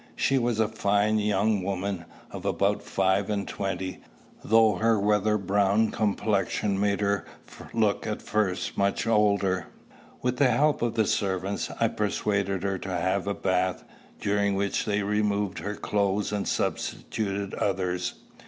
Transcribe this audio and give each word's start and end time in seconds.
She 0.15 0.39
was 0.39 0.59
a 0.59 0.67
fine 0.67 1.19
young 1.19 1.61
woman, 1.61 2.05
of 2.31 2.43
about 2.43 2.81
five 2.81 3.29
and 3.29 3.47
twenty, 3.47 3.99
though 4.43 4.77
her 4.77 4.99
weather 4.99 5.37
browned 5.37 5.93
complexion 5.93 6.79
made 6.79 7.01
her 7.01 7.23
look 7.71 8.07
at 8.07 8.19
first 8.23 8.75
much 8.79 9.05
older. 9.05 9.67
With 10.23 10.37
the 10.37 10.47
help 10.49 10.81
of 10.81 10.95
the 10.95 11.05
servants, 11.05 11.69
I 11.79 11.87
persuaded 11.87 12.63
her 12.63 12.79
to 12.79 12.89
have 12.89 13.27
a 13.27 13.35
bath, 13.35 13.83
during 14.19 14.55
which 14.55 14.85
they 14.85 15.03
removed 15.03 15.59
her 15.59 15.75
clothes, 15.75 16.31
and 16.31 16.47
substituted 16.47 17.53
others. 17.53 18.15